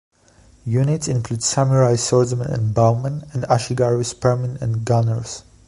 [0.65, 5.43] Units include samurai swordsmen and bowmen, and ashigaru spearmen and gunners.